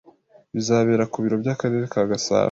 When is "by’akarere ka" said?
1.41-2.01